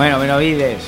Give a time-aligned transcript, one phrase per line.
[0.00, 0.82] Bueno, Benovides,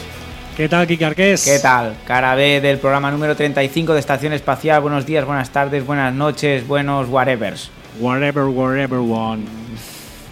[0.57, 1.45] ¿Qué tal, Kiki Arqués?
[1.45, 1.97] ¿qué tal?
[2.07, 4.81] Cara B del programa número 35 de Estación Espacial.
[4.81, 7.71] Buenos días, buenas tardes, buenas noches, buenos whatevers.
[8.01, 9.43] Whatever, wherever one.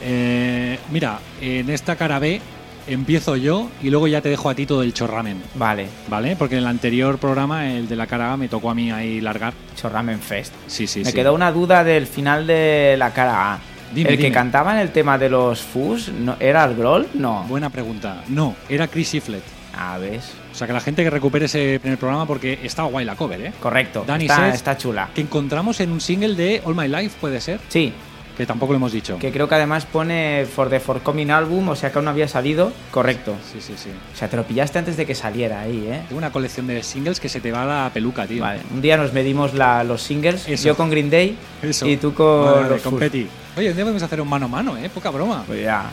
[0.01, 2.41] Eh, mira, en esta cara B
[2.87, 6.35] empiezo yo y luego ya te dejo a ti todo el chorramen, Vale, ¿vale?
[6.37, 9.21] Porque en el anterior programa, el de la cara A, me tocó a mí ahí
[9.21, 9.53] largar.
[9.77, 10.55] Chorramen Fest.
[10.69, 11.13] Sí, sí, Me sí.
[11.13, 13.59] quedó una duda del final de la cara A.
[13.93, 17.09] Dime, ¿El que cantaba en el tema de los Fus no, era el Groll?
[17.15, 17.45] No.
[17.49, 18.23] Buena pregunta.
[18.29, 19.43] No, era Chris Shiflett.
[19.77, 20.21] A ver.
[20.53, 23.41] O sea, que la gente que recupere ese primer programa porque está guay la cover,
[23.41, 23.53] ¿eh?
[23.61, 24.05] Correcto.
[24.07, 24.55] Dani está, Seth.
[24.55, 25.09] está chula.
[25.15, 27.93] Que encontramos en un single de All My Life, puede ser, Sí,
[28.37, 29.19] que tampoco lo hemos dicho.
[29.19, 32.27] que creo que además pone For the Forthcoming Album, o sea que aún no había
[32.29, 32.73] salido.
[32.91, 33.37] Correcto.
[33.53, 33.91] Sí, sí, sí.
[34.13, 36.03] O sea, te lo pillaste antes de que saliera ahí, ¿eh?
[36.09, 38.43] Tengo una colección de singles que se te va la peluca, tío.
[38.43, 40.67] Vale, un día nos medimos la- los singles, Eso.
[40.69, 41.87] yo con Green Day Eso.
[41.87, 42.99] y tú con los con.
[42.99, 43.27] Petty.
[43.57, 44.89] Oye, un día podemos hacer un mano a mano, ¿eh?
[44.93, 45.43] Poca broma.
[45.47, 45.91] Pues ya,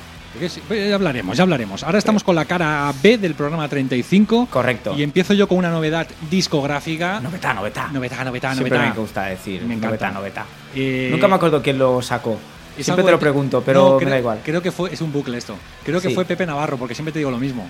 [0.47, 1.83] sí, pues ya hablaremos, ya hablaremos.
[1.83, 4.47] Ahora estamos con la cara B del programa 35.
[4.52, 4.94] correcto.
[4.95, 7.19] Y empiezo yo con una novedad discográfica.
[7.19, 7.88] Novetá, novetá.
[7.91, 8.94] Novedad, novedad, Siempre novedad.
[8.95, 10.11] me gusta decir, Me encanta.
[10.11, 10.45] novetá.
[10.75, 12.38] Eh, Nunca me acuerdo quién lo sacó.
[12.77, 14.39] es Siempre te lo pregunto, pero No, me da igual.
[14.45, 15.55] Creo que fue, es un bucle esto.
[15.83, 16.14] Creo que Sí.
[16.15, 17.65] fue Pepe Navarro, porque siempre te digo lo mismo.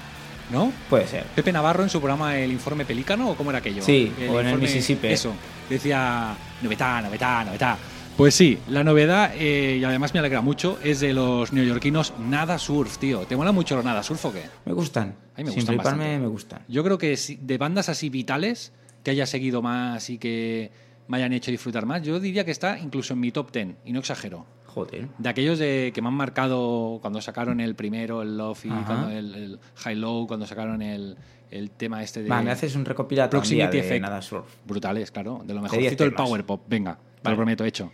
[0.51, 0.71] ¿No?
[0.89, 1.23] Puede ser.
[1.35, 3.81] Pepe Navarro en su programa El Informe Pelícano, ¿o cómo era aquello?
[3.83, 5.07] Sí, o en el Mississippi.
[5.07, 5.33] Eso,
[5.69, 7.77] decía novedad, novedad, novedad.
[8.17, 12.57] Pues sí, la novedad, eh, y además me alegra mucho, es de los neoyorquinos Nada
[12.57, 13.27] Surf, tío.
[13.27, 14.41] ¿Te mola mucho los Nada Surf o qué?
[14.65, 15.13] Me gustan.
[15.35, 16.17] A mí me Sin gustan bastante.
[16.17, 16.61] me gustan.
[16.67, 18.73] Yo creo que de bandas así vitales
[19.03, 20.71] que haya seguido más y que
[21.07, 23.93] me hayan hecho disfrutar más, yo diría que está incluso en mi top 10, y
[23.93, 24.47] no exagero.
[24.65, 25.09] Joder.
[25.19, 28.35] De aquellos de, que me han marcado cuando sacaron el primero, el
[28.67, 31.17] cuando el, el High Low, cuando sacaron el,
[31.51, 32.29] el tema este de...
[32.29, 33.99] Va, me haces un recopilatorio de.
[33.99, 34.47] Nada Surf.
[34.65, 35.43] Brutales, claro.
[35.45, 36.13] De lo mejorcito temas.
[36.15, 36.63] Power Pop.
[36.67, 37.91] Venga, te lo prometo, hecho.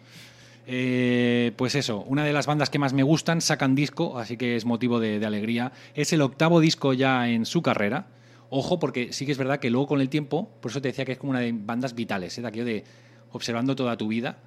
[0.66, 4.56] Eh, pues eso, una de las bandas que más me gustan sacan disco, así que
[4.56, 5.72] es motivo de, de alegría.
[5.94, 8.08] Es el octavo disco ya en su carrera.
[8.50, 11.06] Ojo, porque sí que es verdad que luego con el tiempo, por eso te decía
[11.06, 12.42] que es como una de bandas vitales, ¿eh?
[12.42, 12.84] de aquello de
[13.32, 14.38] observando toda tu vida.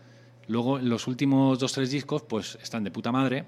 [0.49, 3.45] Luego los últimos dos, tres discos, pues están de puta madre,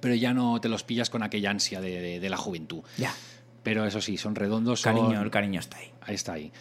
[0.00, 2.82] pero ya no te los pillas con aquella ansia de, de- de la juventud.
[2.98, 3.12] Ya.
[3.64, 4.80] Pero eso sí, son redondos.
[4.80, 5.90] son- Cariño, el cariño está ahí.
[6.02, 6.52] Ahí está ahí.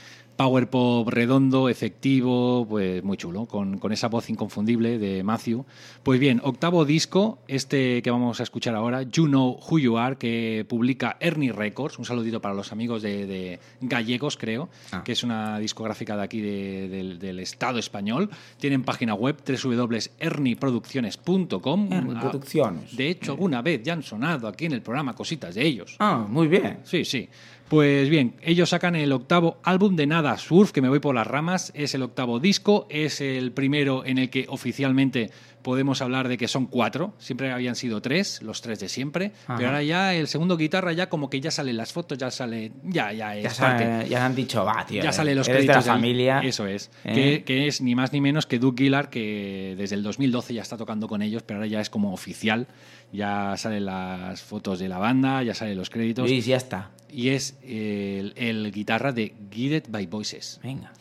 [0.44, 5.64] Power pop redondo, efectivo, pues muy chulo, con, con esa voz inconfundible de Matthew.
[6.04, 10.18] Pues bien, octavo disco, este que vamos a escuchar ahora, You Know Who You Are,
[10.18, 11.98] que publica Ernie Records.
[11.98, 15.02] Un saludito para los amigos de, de Gallegos, creo, Ah.
[15.06, 18.30] que es una discográfica de aquí de- del, del Estado español.
[18.58, 21.94] Tienen página web www.ernieproducciones.com.
[21.94, 22.98] Ernie Ah, Producciones.
[22.98, 25.96] De hecho, alguna vez ya han sonado aquí en el programa cositas de ellos.
[26.00, 26.80] Ah, muy bien.
[26.84, 27.30] Sí, sí.
[27.70, 31.26] Pues bien, ellos sacan el octavo álbum de Nada Surf, que me voy por las
[31.26, 31.72] ramas.
[31.76, 35.32] Es el octavo disco, es el primero en el que oficialmente
[35.64, 37.14] podemos hablar de que son cuatro.
[37.18, 39.32] Siempre habían sido tres, los tres de siempre.
[39.46, 39.56] Ajá.
[39.56, 42.74] Pero ahora ya el segundo guitarra, ya como que ya salen las fotos, ya sale.
[42.84, 43.84] Ya, ya es Ya, parte.
[43.86, 45.02] sabe- ya han dicho, va, tío.
[45.02, 46.40] Ya eh, salen los eres de créditos la familia.
[46.42, 46.92] Eso es.
[47.06, 47.14] ¿Eh?
[47.16, 50.62] Que, que es ni más ni menos que Doug Gillard, que desde el 2012 ya
[50.62, 52.68] está tocando con ellos, pero ahora ya es como oficial.
[53.14, 56.30] Ya salen las fotos de la banda, ya salen los créditos.
[56.30, 56.92] Luis, ya está.
[57.14, 60.60] Y es el, el guitarra de Guided by Voices.
[60.64, 60.92] Venga.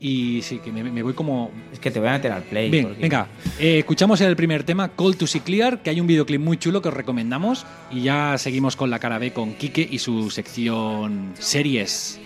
[0.00, 1.52] Y sí, que me, me voy como...
[1.72, 2.68] Es que te voy a meter al play.
[2.68, 3.28] Bien, porque- venga,
[3.60, 6.82] eh, escuchamos el primer tema, Call to See Clear, que hay un videoclip muy chulo
[6.82, 7.64] que os recomendamos.
[7.92, 12.18] Y ya seguimos con la cara B con Quique y su sección series.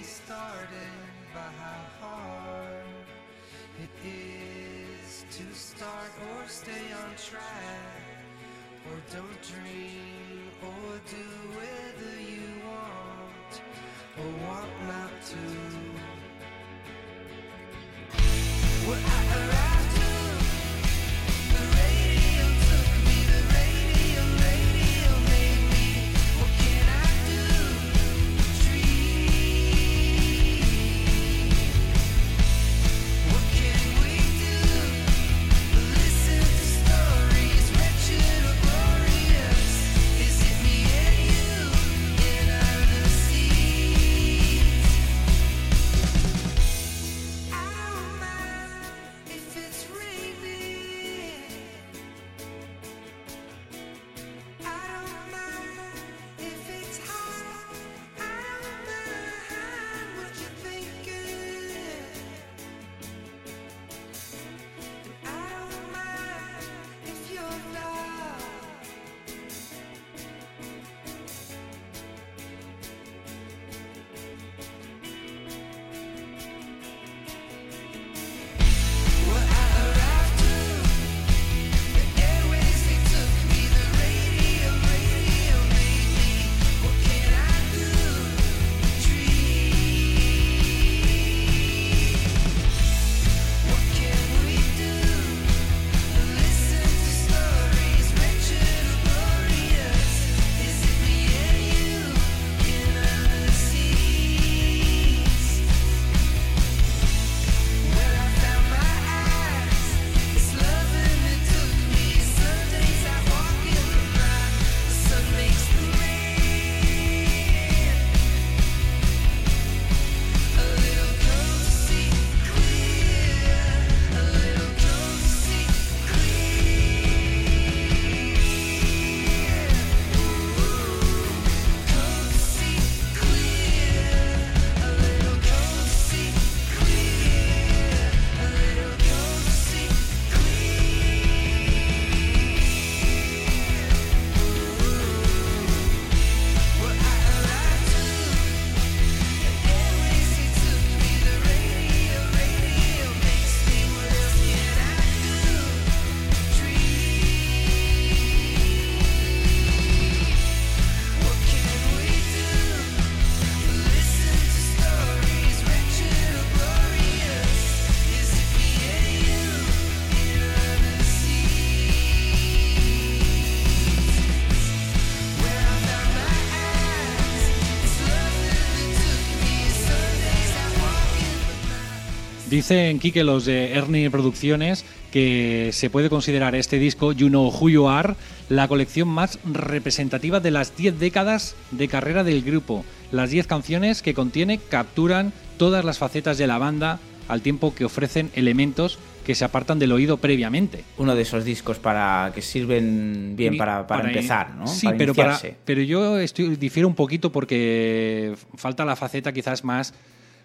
[182.57, 187.69] Dicen Kike los de Ernie Producciones que se puede considerar este disco You Know Who
[187.69, 188.15] You Are
[188.49, 192.87] la colección más representativa de las 10 décadas de carrera del grupo.
[193.13, 196.99] Las 10 canciones que contiene capturan todas las facetas de la banda
[197.29, 200.83] al tiempo que ofrecen elementos que se apartan del oído previamente.
[200.97, 204.67] Uno de esos discos para que sirven bien para, para empezar, ¿no?
[204.67, 209.63] Sí, para pero, para, pero yo estoy, difiero un poquito porque falta la faceta quizás
[209.63, 209.93] más,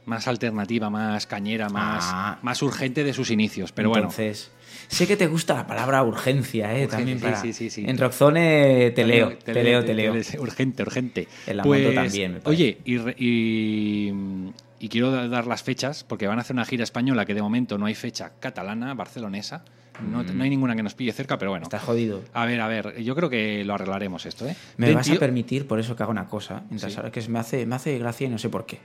[0.05, 2.39] más alternativa, más cañera, más, Ah.
[2.41, 3.71] más urgente de sus inicios.
[3.71, 4.51] Pero bueno, Entonces,
[4.87, 6.85] sé que te gusta la palabra urgencia, ¿eh?
[6.85, 7.85] Urgencia, También para- sí, sí, sí.
[7.87, 10.13] En Rockzone te leo, te leo, te leo.
[10.39, 11.27] Urgente, urgente.
[11.47, 12.49] En la moto también, me parece.
[12.49, 14.13] Oye, y, y,
[14.79, 17.41] y quiero da- dar las fechas, porque van a hacer una gira española que de
[17.41, 19.63] momento no hay fecha catalana, barcelonesa.
[20.09, 21.63] No, no hay ninguna que nos pille cerca, pero bueno.
[21.63, 22.23] Estás jodido.
[22.33, 24.55] A ver, a ver, yo creo que lo arreglaremos esto, ¿eh?
[24.77, 26.97] Me vas a 20 permitir, por eso que hago una cosa, mientras Sí.
[26.97, 28.79] ahora que me hace, me hace gracia y no sé por qué.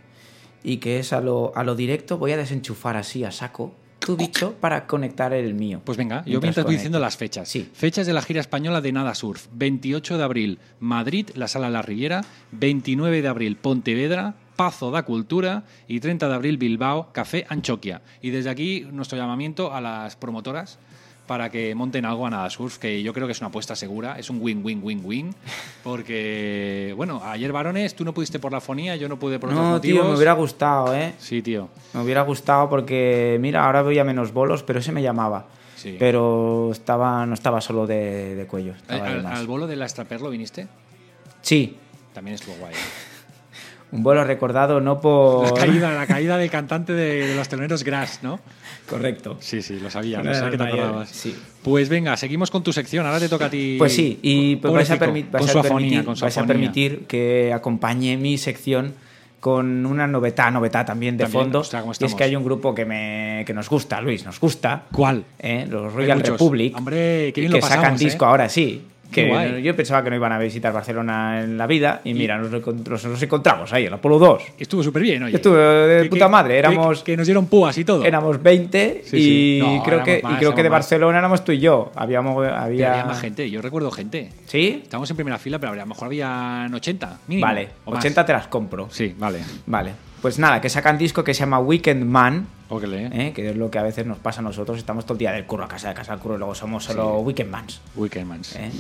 [0.67, 4.17] Y que es a lo, a lo directo, voy a desenchufar así a saco tu
[4.17, 5.81] bicho para conectar el mío.
[5.85, 6.71] Pues venga, yo mientras conecto.
[6.71, 7.49] diciendo las fechas.
[7.49, 7.69] Sí.
[7.73, 9.47] Fechas de la gira española de Nada Surf.
[9.53, 12.25] 28 de abril, Madrid, la Sala La Riviera.
[12.53, 15.65] 29 de abril, Pontevedra, Pazo da Cultura.
[15.89, 18.03] Y 30 de abril, Bilbao, Café Anchoquia.
[18.21, 20.79] Y desde aquí, nuestro llamamiento a las promotoras
[21.27, 24.19] para que monten algo a Nada Surf, que yo creo que es una apuesta segura,
[24.19, 25.35] es un win-win-win-win,
[25.83, 29.65] porque, bueno, ayer varones, tú no pudiste por la fonía, yo no pude por otros
[29.65, 30.01] No, motivos.
[30.03, 31.15] tío, me hubiera gustado, ¿eh?
[31.19, 31.69] Sí, tío.
[31.95, 35.47] Me hubiera gustado porque, mira, ahora voy a menos bolos, pero ese me llamaba.
[35.77, 35.97] Sí.
[35.99, 38.73] Pero estaba, no estaba solo de, de cuello.
[38.73, 39.39] Eh, Estaba de ¿Al, más.
[39.39, 40.67] al bolo de la Extraperlo viniste?
[41.43, 41.77] Sí,
[42.13, 42.73] También estuvo guay.
[42.75, 42.77] ¿eh?
[43.93, 45.45] Un bolo recordado no por...
[45.47, 48.41] La caída, la caída del cantante de, de los teloneros Grass, ¿no?
[48.89, 49.37] Correcto.
[49.41, 51.09] Sí, sí, lo sabía, no sé que te acordabas.
[51.09, 51.37] sí.
[51.63, 53.05] Pues venga, seguimos con tu sección.
[53.07, 53.75] Ahora te toca a ti.
[53.79, 56.37] Pues sí, y pues vais, a, permi- vais con a afonía, permitir, con su vais
[56.37, 56.55] a afonía.
[56.71, 58.95] permitir que acompañe mi sección
[59.41, 61.61] con una novedad, novedad también de También, fondo.
[61.61, 64.39] ostras, ¿cómo y es que hay un grupo que, me, que nos gusta, Luis, nos
[64.41, 64.85] gusta.
[64.93, 65.25] ¿Cuál?
[65.39, 65.67] ¿eh?
[65.69, 66.21] Los Royal.
[66.21, 66.77] Republic.
[66.77, 68.29] Hombre, qué bien que lo pasamos, sacan disco ¿eh?
[68.29, 68.83] ahora sí.
[69.11, 69.63] Que guay.
[69.63, 73.05] yo pensaba que no iban a visitar Barcelona en la vida y mira, nos, nos-
[73.05, 74.43] nos encontramos ahí en la Polo 2.
[74.59, 75.37] Estuvo súper bien, oye.
[75.37, 78.05] Estuvo de Que- puta que- madre, que- éramos- Que, nos dieron púas y todo.
[78.05, 79.59] Éramos 20 Sí, y sí.
[79.63, 80.77] No, creo que, más, y creo que de más.
[80.81, 81.93] Barcelona éramos tú y yo.
[81.95, 82.93] Habíamos, había...
[82.93, 84.31] había más gente, yo recuerdo gente.
[84.47, 84.81] ¿Sí?
[84.83, 87.47] Estábamos en primera fila, pero a lo mejor habían 80, mínimo.
[87.47, 88.01] Vale, o más.
[88.01, 88.89] 80 te las compro.
[88.91, 89.39] Sí, vale.
[89.67, 89.93] Vale.
[90.21, 92.47] Pues nada, que sacan disco que se llama Weekend Man,
[93.13, 93.33] ¿eh?
[93.35, 94.79] que es lo que a veces nos pasa a nosotros.
[94.79, 96.85] Estamos todo el día del curro a casa, de casa al curro y luego somos
[96.85, 97.25] solo Sí.
[97.25, 97.81] Weekend Mans.
[97.97, 98.57] Weekendmans.
[98.57, 98.71] ¿eh?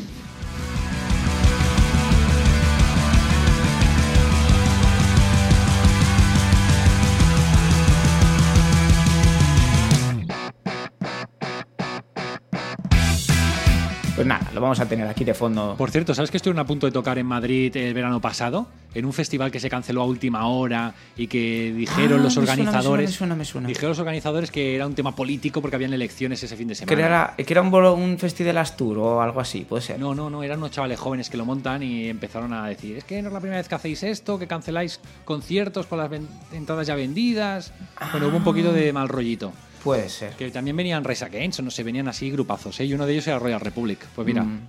[14.16, 15.74] Pues nada, lo vamos a tener aquí de fondo.
[15.76, 18.66] Por cierto, ¿sabes que estuvieron a punto de tocar en Madrid el verano pasado?
[18.94, 22.46] En un festival que se canceló a última hora y que dijeron Ah, los me
[22.46, 23.10] suena, organizadores.
[23.10, 23.68] me suena, me suena.
[23.68, 26.96] Dijeron los organizadores que era un tema político porque habían elecciones ese fin de semana.
[26.96, 29.98] Que era, que era un, bolo- un festival Astur o algo así, puede ser.
[30.00, 33.04] No, no, no, eran unos chavales jóvenes que lo montan y empezaron a decir, es
[33.04, 36.10] que no es la primera vez que hacéis esto, que canceláis conciertos con las
[36.54, 37.74] entradas ya vendidas.
[38.12, 39.52] Bueno, hubo un poquito de mal rollito.
[39.84, 40.32] Puede ser.
[40.32, 42.84] Que también venían Rise Against, no sé, venían así grupazos, ¿eh?
[42.84, 44.04] Y uno de ellos era Royal Republic.
[44.14, 44.60] Pues mira, Mm.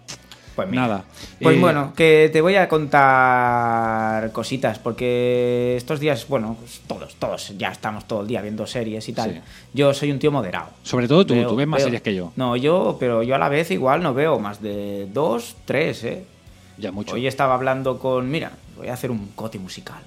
[0.56, 0.82] Pues mira.
[0.84, 1.04] nada.
[1.40, 7.16] Pues Eh, bueno, que te voy a contar cositas, porque estos días, bueno, pues todos,
[7.16, 9.34] todos, ya estamos todo el día viendo series y tal.
[9.34, 9.40] Sí.
[9.74, 10.70] Yo soy un tío moderado.
[10.84, 12.32] Sobre todo tú, Veo- tú ves más veo- series que yo.
[12.36, 16.26] No, yo, pero yo a la vez igual no veo más de dos, tres, ¿eh?
[16.80, 17.14] Ya mucho.
[17.16, 20.02] Hoy estaba hablando con, mira, voy a hacer un coti musical.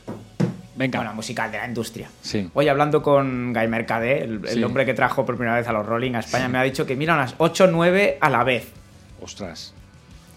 [0.81, 0.99] Venga.
[0.99, 2.09] Bueno, musical de la industria.
[2.23, 2.49] Sí.
[2.55, 6.15] Hoy hablando con Guy Mercadé, el, hombre que trajo por primera vez a los Rolling
[6.15, 8.69] a España, me ha dicho que mira unas 8 9 a la vez.
[9.21, 9.75] Ostras.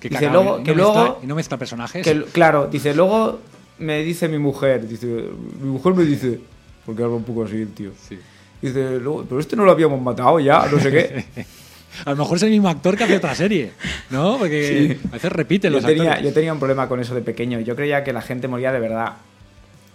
[0.02, 2.04] Qué Dice, luego- ¿y no que mezcla- luego- ¿Y no mezcla personajes?
[2.04, 3.40] Que, claro, dice, luego
[3.80, 6.42] me dice mi mujer, dice, mi mujer me dice,
[6.86, 7.92] porque habla un poco así el tío.
[8.06, 8.20] Sí.
[8.62, 11.26] Dice, luego, pero este no lo habíamos matado ya, no sé qué.
[12.06, 13.72] A lo mejor es el mismo actor que hace otra serie,
[14.10, 14.38] ¿no?
[14.40, 16.24] Porque a veces repiten yo, los tenía, actores.
[16.24, 17.60] yo tenía un problema con eso de pequeño.
[17.60, 19.14] Yo creía que la gente moría de verdad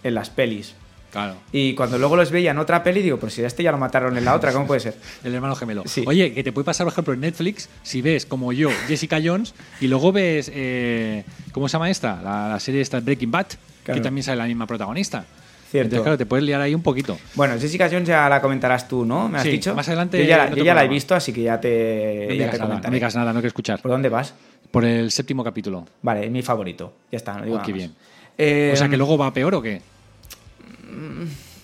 [0.02, 0.74] en las pelis.
[1.10, 1.36] Claro.
[1.52, 3.78] Y cuando luego los veía en otra peli, digo, pero si a este ya lo
[3.78, 4.94] mataron en la otra, ¿cómo puede ser?
[5.24, 5.82] El hermano gemelo.
[5.86, 6.04] Sí.
[6.06, 9.54] Oye, que te puede pasar, por ejemplo, en Netflix, si ves, como yo, Jessica Jones,
[9.80, 12.20] y luego ves, eh, ¿cómo se llama esta?
[12.22, 13.46] La, la serie esta Breaking Bad,
[13.84, 14.00] Claro.
[14.00, 15.24] que también sale la misma protagonista.
[15.70, 15.86] Cierto.
[15.86, 17.18] Entonces, claro, te puedes liar ahí un poquito.
[17.34, 19.28] Bueno, Jessica Jones ya la comentarás tú, ¿no?
[19.30, 19.74] ¿Me has Sí, dicho?
[19.74, 21.58] más adelante Yo ya, la- en yo otro ya la he visto, así que ya
[21.58, 23.80] te, No digas te nada, no digas nada, no quiero escuchar.
[23.80, 24.34] ¿Por dónde vas?
[24.70, 25.86] Por el séptimo capítulo.
[26.02, 26.92] Vale, es mi favorito.
[27.10, 27.78] Ya está, no digo Oh, nada qué más.
[27.78, 27.94] bien.
[28.38, 29.82] Eh, o sea, que luego va peor o qué?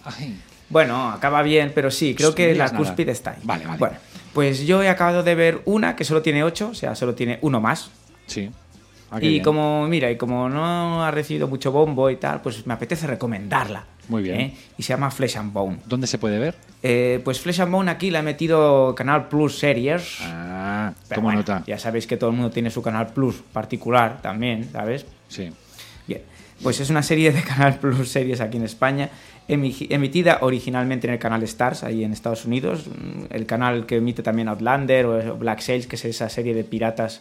[0.04, 0.38] Ay.
[0.68, 3.38] Bueno, acaba bien, pero sí, creo No que la cúspide está ahí.
[3.44, 3.78] Vale, vale.
[3.78, 3.96] Bueno,
[4.32, 7.38] pues yo he acabado de ver una que solo tiene 8, o sea, solo tiene
[7.42, 7.90] uno más.
[8.26, 8.50] Sí.
[9.10, 9.44] Ah, y bien.
[9.44, 13.84] como, mira, y como no ha recibido mucho bombo y tal, pues me apetece recomendarla.
[14.08, 14.40] Muy bien.
[14.40, 14.56] ¿eh?
[14.76, 15.78] Y se llama Flesh and Bone.
[15.86, 16.56] ¿Dónde se puede ver?
[16.82, 20.18] Eh, pues Flesh and Bone aquí la he metido Canal Plus Series.
[20.22, 21.62] Ah, Pero toma bueno, nota.
[21.66, 25.06] Ya sabéis que todo el mundo tiene su Canal Plus particular también, ¿sabes?
[25.28, 25.50] Sí.
[26.06, 26.22] Bien,
[26.64, 29.10] pues es una serie de Canal Plus Series aquí en España,
[29.48, 33.96] emi- emitida originalmente en el canal Stars, ahí en Estados Unidos, mm, el canal que
[33.98, 37.20] emite también Outlander o Black Sails, que es esa serie de piratas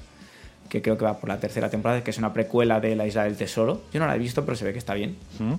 [0.69, 3.25] que creo que va por la tercera temporada, que es una precuela de La Isla
[3.25, 3.83] del Tesoro.
[3.93, 5.15] Yo no la he visto, pero se ve que está bien.
[5.37, 5.53] ¿Mm?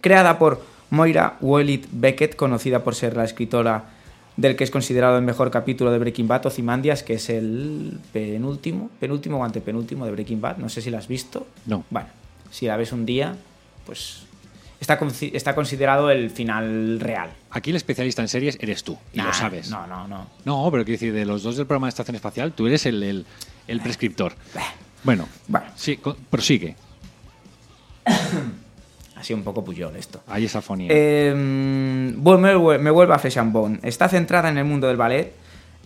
[0.00, 3.84] Creada por Moira Wallet Beckett, conocida por ser la escritora
[4.36, 8.88] del que es considerado el mejor capítulo de Breaking Bad, Ozymandias, que es el penúltimo,
[8.98, 10.56] penúltimo o antepenúltimo de Breaking Bad.
[10.58, 11.46] No sé si la has visto.
[11.66, 11.84] No.
[11.90, 12.08] Bueno,
[12.50, 13.36] si la ves un día,
[13.86, 14.22] pues
[14.80, 14.98] está,
[15.32, 17.30] está considerado el final real.
[17.50, 19.70] Aquí el especialista en series eres tú, y Nah, lo sabes.
[19.70, 20.26] No, no, no.
[20.44, 23.02] No, pero quiero decir, de los dos del programa de Estación Espacial, tú eres el,
[23.02, 23.26] el,
[23.68, 24.34] el prescriptor.
[25.02, 26.76] Bueno, Bueno, sí, prosigue.
[29.16, 30.22] ha sido un poco puyol esto.
[30.26, 30.88] Ahí es afonía.
[30.90, 31.32] Eh,
[32.16, 33.78] bueno, me, vuel- me vuelvo a Flesh and Bone.
[33.82, 35.32] Está centrada en el mundo del ballet.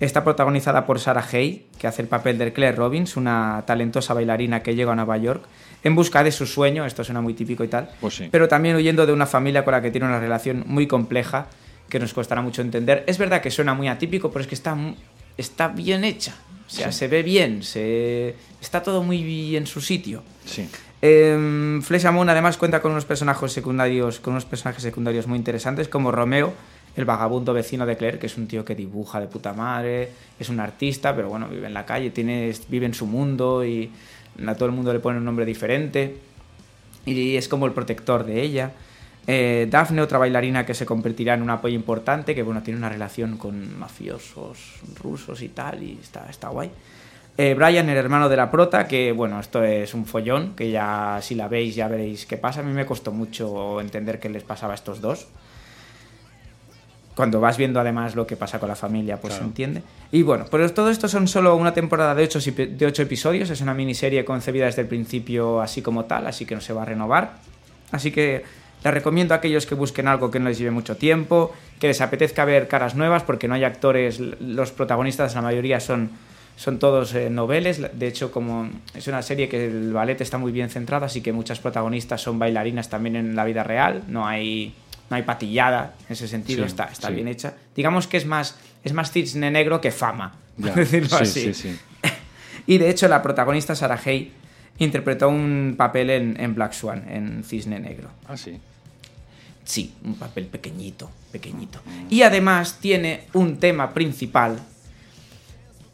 [0.01, 4.61] Está protagonizada por Sarah Hay, que hace el papel de Claire Robbins, una talentosa bailarina
[4.63, 5.45] que llega a Nueva York
[5.85, 6.85] en busca de su sueño.
[6.85, 7.89] Esto suena muy típico y tal.
[8.01, 8.29] Pues sí.
[8.31, 11.47] Pero también huyendo de una familia con la que tiene una relación muy compleja
[11.89, 13.05] que nos costará mucho entender.
[13.07, 14.77] Es verdad que suena muy atípico, pero es que está,
[15.37, 16.35] está bien hecha.
[16.67, 16.99] O sea, Sí.
[16.99, 20.23] se ve bien, se, está todo muy en su sitio.
[20.45, 20.69] sí.
[21.07, 25.87] Eh, Flesh Bone además cuenta con unos personajes secundarios, con unos personajes secundarios muy interesantes
[25.87, 26.55] como Romeo,
[26.97, 30.49] el vagabundo vecino de Claire, que es un tío que dibuja de puta madre, es
[30.49, 33.91] un artista, pero bueno, vive en la calle, tiene, vive en su mundo y
[34.47, 36.17] a todo el mundo le pone un nombre diferente
[37.07, 38.73] y es como el protector de ella.
[39.27, 42.89] Eh, Daphne, otra bailarina que se convertirá en un apoyo importante, que bueno, tiene una
[42.89, 46.71] relación con mafiosos rusos y tal, y está, está guay.
[47.37, 51.19] Eh, Brian, el hermano de la prota, que bueno, esto es un follón, que ya
[51.21, 52.61] si la veis ya veréis qué pasa.
[52.61, 55.27] A mí me costó mucho entender qué les pasaba a estos dos.
[57.15, 59.45] Cuando vas viendo además lo que pasa con la familia, pues Claro.
[59.45, 59.83] se entiende.
[60.11, 63.51] Y bueno, pues todo esto son solo una temporada de ocho, de ocho episodios.
[63.51, 66.83] Es una miniserie concebida desde el principio así como tal, así que no se va
[66.83, 67.35] a renovar.
[67.93, 68.43] Así que
[68.83, 72.01] la recomiendo a aquellos que busquen algo que no les lleve mucho tiempo, que les
[72.01, 76.11] apetezca ver caras nuevas, porque no hay actores, los protagonistas, la mayoría son,
[76.57, 77.81] son todos eh, noveles.
[77.99, 81.33] De hecho, como es una serie que el ballet está muy bien centrado, así que
[81.33, 84.03] muchas protagonistas son bailarinas también en la vida real.
[84.09, 84.75] No hay,
[85.15, 87.15] no hay patillada en ese sentido, Sí, está, está sí.
[87.15, 87.55] bien hecha.
[87.77, 91.55] Digamos que es más, es más cisne negro que fama, por decirlo sí, así.
[91.55, 91.79] sí, sí.
[92.67, 94.33] Y de hecho, la protagonista Sarah Hay
[94.79, 98.09] interpretó un papel en, en Black Swan, en Cisne Negro.
[98.27, 98.59] Ah, sí.
[99.63, 101.81] Sí, un papel pequeñito, pequeñito.
[102.11, 104.59] Y además tiene un tema principal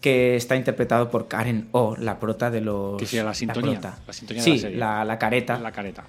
[0.00, 3.02] que está interpretado por Karen O, la prota de los...
[3.02, 4.76] Que la sintonía, la sintonía de sí, la serie.
[4.78, 6.04] la, la careta, La careta.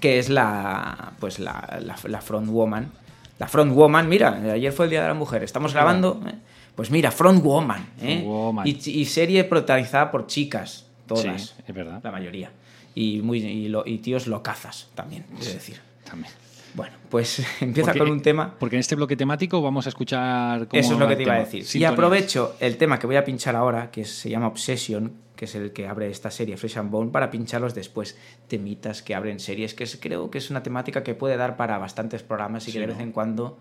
[0.00, 2.90] Que es la, pues la, la, la front woman.
[3.38, 6.20] La front woman, mira, ayer fue el Día de la Mujer, estamos grabando...
[6.26, 6.34] ¿eh?
[6.74, 7.88] Pues mira, front woman.
[8.00, 8.18] ¿eh?
[8.20, 8.66] Front woman.
[8.68, 11.42] Y, y serie protagonizada por chicas, todas.
[11.42, 12.00] Sí, es verdad.
[12.04, 12.52] La mayoría.
[12.94, 15.80] Y, muy, y, lo- y tíos locazas también, es decir.
[16.08, 16.32] También.
[16.74, 18.54] Bueno, pues empieza Porque- con un tema.
[18.60, 21.34] Porque en este bloque temático vamos a escuchar cómo Eso es lo que te iba
[21.34, 21.64] a decir.
[21.80, 25.54] Y aprovecho el tema que voy a pinchar ahora, que se llama Obsession, que es
[25.54, 28.18] el que abre esta serie Fresh and Bone, para pincharlos después.
[28.48, 31.78] Temitas que abren series, que es- creo que es una temática que puede dar para
[31.78, 32.92] bastantes programas y Sí, que de ¿no?
[32.94, 33.58] vez en cuando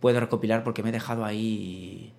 [0.00, 2.12] puedo recopilar porque me he dejado ahí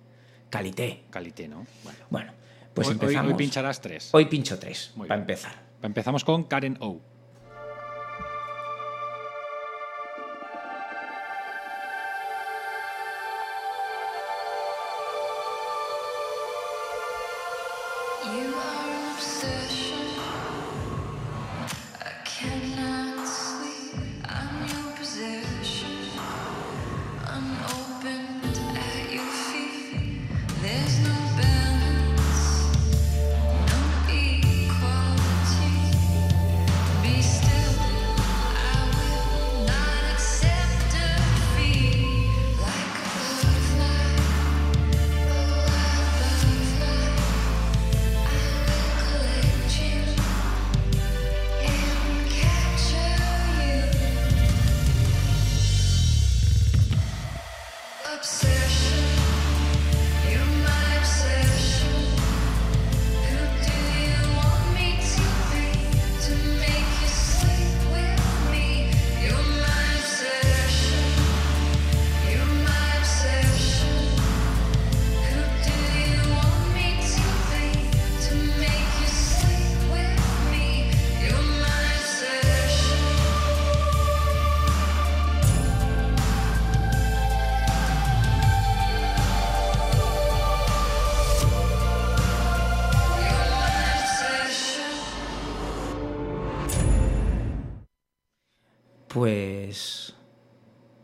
[0.48, 1.02] calité.
[1.10, 1.66] Calité, ¿no?
[1.84, 1.98] Bueno.
[2.08, 2.32] Bueno,
[2.72, 3.32] pues hoy, hoy- empezamos.
[3.32, 4.08] hoy pincharás tres.
[4.12, 5.30] Hoy pincho tres, Muy para bien.
[5.30, 5.52] empezar.
[5.82, 6.98] Empezamos con Karen O.
[99.14, 100.12] Pues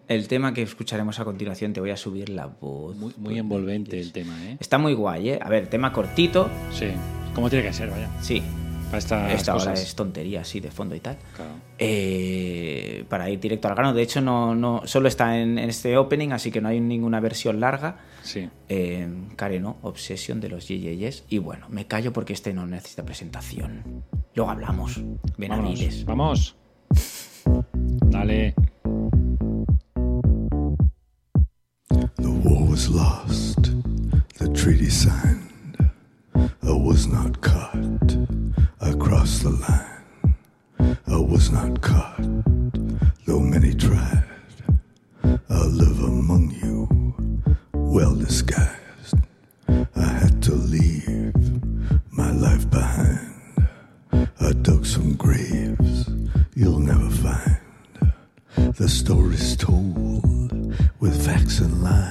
[0.09, 2.97] el tema que escucharemos a continuación, te voy a subir la voz.
[2.97, 4.57] Muy, muy envolvente el tema, ¿eh?
[4.59, 5.39] Está muy guay, ¿eh?
[5.41, 6.89] A ver, tema cortito, Sí.
[7.35, 8.11] Como tiene que ser, vaya.
[8.21, 8.43] sí.
[8.87, 9.83] Para estas Esta hora cosas.
[9.83, 11.17] es tontería, así, de fondo y tal.
[11.37, 11.53] Claro.
[11.79, 13.95] Eh, para ir directo al grano.
[13.95, 17.21] De hecho, no, no solo está en, en este opening, así que no hay ninguna
[17.21, 17.99] versión larga.
[18.25, 18.49] Sí.
[18.69, 19.77] Eh, Karen, ¿no?
[19.83, 21.23] Obsesión de los Yeyeyes.
[21.29, 24.03] Y bueno, me callo porque este no necesita presentación.
[24.35, 24.97] Luego hablamos.
[24.97, 25.21] Vámonos.
[25.39, 26.05] Benavides.
[26.05, 26.57] Vamos.
[28.11, 28.53] Dale.
[32.17, 33.63] The war was lost,
[34.39, 35.91] the treaty signed.
[36.35, 38.17] I was not caught.
[38.81, 40.97] I crossed the line.
[41.07, 42.23] I was not caught,
[43.27, 44.25] though many tried.
[45.25, 46.89] I live among you,
[47.73, 48.80] well disguised.
[61.61, 62.10] And lies.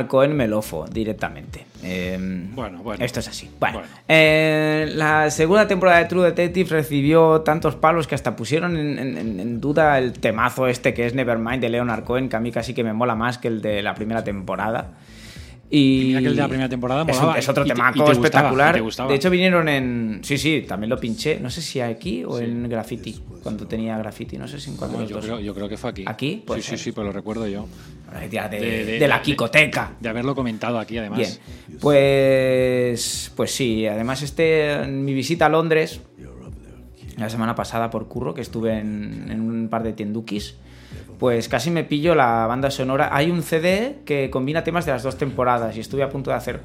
[0.00, 1.66] Leonard Cohen me lofo directamente.
[1.82, 2.18] Eh,
[2.54, 3.04] Bueno, bueno.
[3.04, 3.50] Esto es así.
[3.60, 3.92] Bueno, Bueno.
[4.08, 9.40] eh, la segunda temporada de True Detective recibió tantos palos que hasta pusieron en, en-
[9.40, 12.72] en duda el temazo este que es Nevermind de Leonard Cohen, que a mí casi
[12.74, 14.92] que me mola más que el de la primera temporada.
[15.72, 17.90] Y Mira que el de la primera temporada es, un- es otro Y te- temaco
[17.90, 18.82] y te gustaba, espectacular.
[18.82, 19.08] gustaba.
[19.08, 20.18] De hecho, vinieron en.
[20.24, 21.38] Sí, sí, también lo pinché.
[21.38, 23.20] No sé si aquí o en Graffiti.
[23.42, 24.36] Cuando tenía Graffiti.
[24.36, 25.24] No sé si en cuál de No, los yo, dos.
[25.26, 26.02] creo, yo creo que fue aquí.
[26.06, 26.42] ¿Aquí?
[26.44, 27.68] Puede Sí, sí, sí, pero lo recuerdo yo.
[28.20, 28.48] De, De-
[28.84, 29.92] de- de la de- Kikoteca.
[30.00, 31.18] De haberlo comentado aquí, además.
[31.18, 36.00] Bien, pues, pues sí, además este, en mi visita a Londres,
[37.16, 40.56] la semana pasada por curro, que estuve en, en un par de tiendukis,
[41.20, 43.10] pues casi me pillo la banda sonora.
[43.12, 46.36] Hay un CD que combina temas de las dos temporadas y estuve a punto de
[46.36, 46.62] hacer,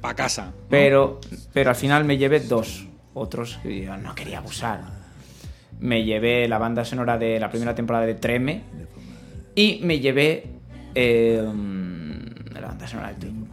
[0.00, 0.46] Pa' casa.
[0.46, 0.52] ¿no?
[0.70, 1.20] pero,
[1.52, 4.82] pero al final me llevé dos otros que yo no quería abusar.
[5.80, 8.62] Me llevé la banda sonora de la primera temporada de Treme
[9.56, 10.46] y me llevé
[10.94, 11.42] eh,
[12.52, 13.48] la banda sonora de Twin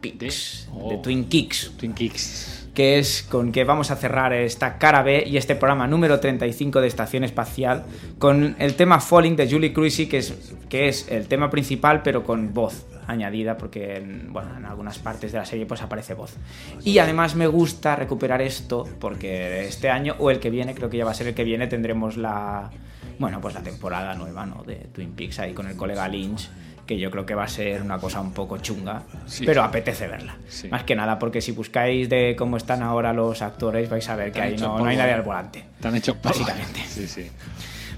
[0.00, 0.90] Peaks, oh.
[0.90, 2.51] de Twin Kicks Twin Kicks.
[2.74, 6.80] Que es con que vamos a cerrar esta cara B y este programa número 35
[6.80, 7.84] de Estación Espacial
[8.18, 12.24] con el tema Falling de Julie Cruisy, que es, que es el tema principal pero
[12.24, 16.36] con voz añadida porque en, bueno, en algunas partes de la serie pues aparece voz.
[16.82, 20.96] Y además me gusta recuperar esto porque este año o el que viene, creo que
[20.96, 22.70] ya va a ser el que viene, tendremos la
[23.18, 24.62] bueno, pues la temporada nueva, ¿no?
[24.64, 26.48] de Twin Peaks ahí con el colega Lynch
[26.86, 29.44] que yo creo que va a ser una cosa un poco chunga, Sí.
[29.46, 30.36] pero apetece verla.
[30.48, 30.68] Sí.
[30.68, 34.32] Más que nada porque si buscáis de cómo están ahora los actores vais a ver
[34.32, 35.14] que ahí no, no hay nadie ¿eh?
[35.14, 35.64] al volante.
[35.80, 36.38] Te han hecho polvo.
[36.38, 36.80] Básicamente.
[36.88, 37.30] Sí, sí.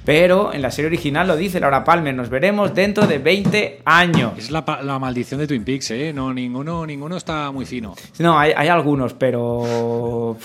[0.05, 4.33] Pero en la serie original lo dice Laura Palmer, nos veremos dentro de 20 años.
[4.37, 6.13] Es la, la maldición de Twin Peaks, ¿eh?
[6.13, 7.95] No, ninguno, ninguno está muy fino.
[8.19, 10.37] No, hay, hay algunos, pero...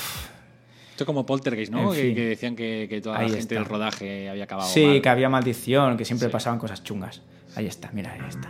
[0.92, 1.92] Esto como Poltergeist, ¿no?
[1.92, 3.56] Que, que decían que, que toda Ahí la gente está.
[3.56, 5.02] del rodaje había acabado Sí, mal.
[5.02, 6.32] que había maldición, que siempre Sí.
[6.32, 7.22] pasaban cosas chungas.
[7.60, 8.50] Ahí está, mira, ahí está.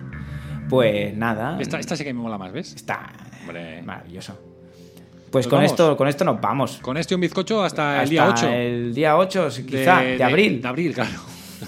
[0.70, 1.58] Pues nada.
[1.60, 2.76] Esta, esta sí que me mola más, ¿ves?
[2.76, 3.82] está Hombre.
[3.82, 4.34] maravilloso.
[5.32, 5.72] Pues Pues con vamos.
[5.72, 6.78] esto, con esto nos vamos.
[6.78, 8.48] Con este un bizcocho hasta, el día 8.
[8.50, 10.62] El día 8, quizá, de, abril.
[10.62, 11.10] De abril, claro.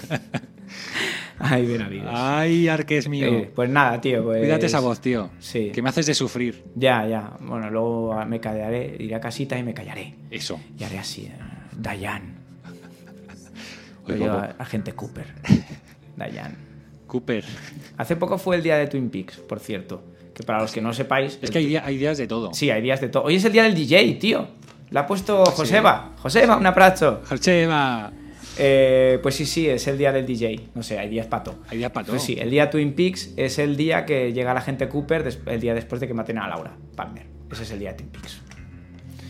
[1.40, 2.10] Ay, bien habidos.
[2.12, 3.26] Ay, Arques mío.
[3.26, 4.22] Eh, pues nada, tío.
[4.22, 5.30] Pues, Cuídate esa voz, tío.
[5.40, 5.70] Sí.
[5.74, 6.62] Que me haces de sufrir.
[6.76, 7.32] Ya, ya.
[7.40, 10.14] Bueno, luego me callaré, iré a casita y me callaré.
[10.30, 10.60] Eso.
[10.78, 11.22] Y haré así.
[11.26, 11.32] eh,
[11.76, 12.36] Dayan.
[14.08, 15.26] Oye, a- agente Cooper.
[16.16, 16.56] Dayan.
[17.12, 17.44] Cooper.
[17.98, 20.02] Hace poco fue el día de Twin Peaks, por cierto.
[20.34, 21.38] Que para los que no sepáis.
[21.42, 22.54] Es que hay, día- hay días de todo.
[22.54, 23.24] Sí, hay días de todo.
[23.24, 24.48] Hoy es el día del DJ, tío.
[24.90, 26.12] La ha puesto Joseba.
[26.22, 27.20] Joseba, un abrazo.
[27.28, 28.10] Jocheva.
[28.58, 30.68] Eh, pues sí, sí, es el día del DJ.
[30.74, 31.56] No sé, hay días pato.
[31.68, 32.14] Hay días para todo.
[32.16, 35.60] Pues sí, el día Twin Peaks es el día que llega la gente Cooper el
[35.60, 37.26] día después de que maten a Laura Palmer.
[37.50, 38.40] Ese es el día de Twin Peaks.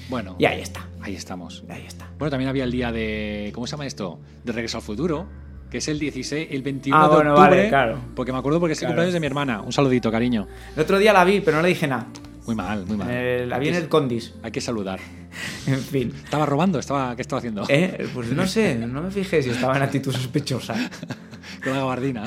[0.09, 0.87] Bueno, Y ahí está.
[1.01, 1.65] ahí estamos.
[1.69, 2.09] Ahí está.
[2.19, 3.51] Bueno, también había el día de.
[3.55, 4.19] ¿Cómo se llama esto?
[4.45, 5.27] De Regreso al Futuro.
[5.73, 7.51] Que es el 16, el 21 Ah, de bueno, octubre.
[7.57, 7.99] vale, claro.
[8.15, 8.93] Porque me acuerdo porque es el Claro.
[8.93, 9.61] cumpleaños de mi hermana.
[9.63, 10.47] Un saludito, cariño.
[10.77, 12.07] El otro día la vi, pero no le dije nada.
[12.47, 13.09] Muy mal, muy mal.
[13.11, 14.35] Eh, la vi en el Condis.
[14.43, 15.01] Hay que saludar.
[15.67, 16.13] En fin.
[16.25, 16.79] ¿Estaba robando?
[16.79, 17.65] ¿Estaba, ¿Qué estaba haciendo?
[17.69, 20.75] Eh, Pues no sé, no me fijé si estaba en actitud sospechosa.
[21.65, 22.25] Con la gabardina.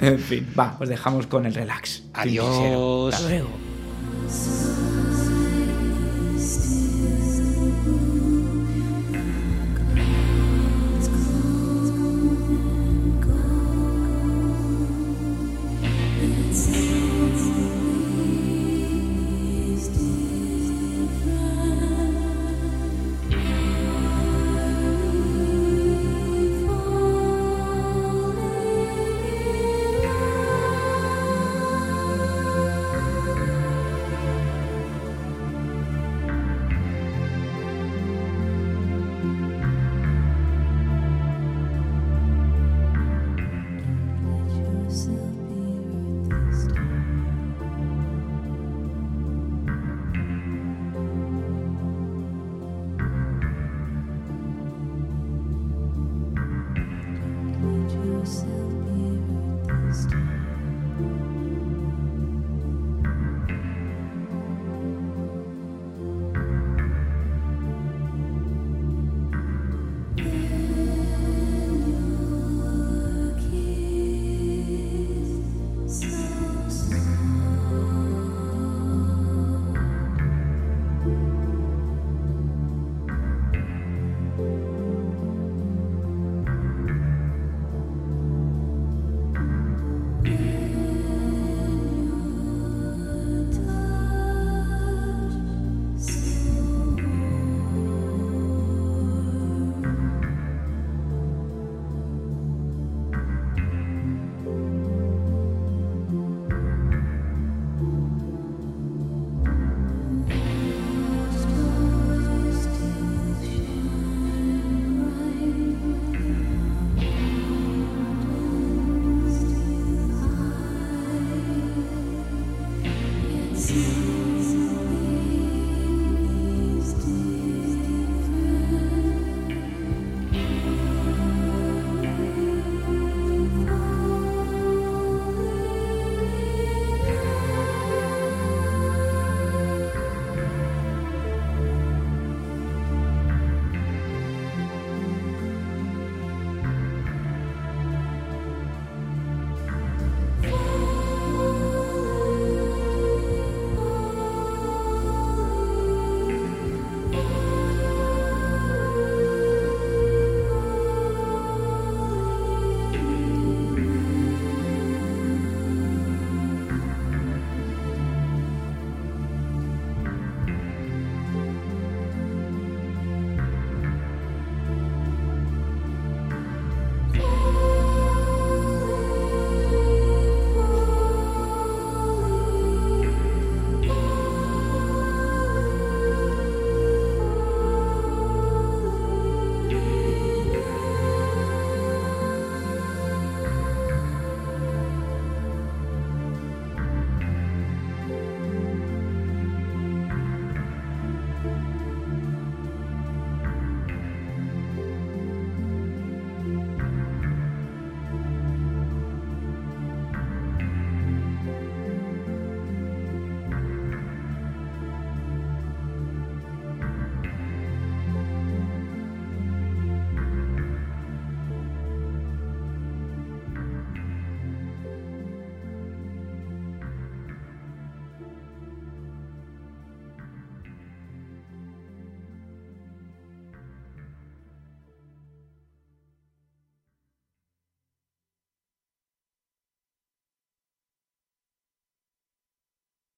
[0.00, 2.04] En fin, va, os dejamos con el relax.
[2.14, 3.14] Adiós.
[3.14, 3.48] Hasta luego.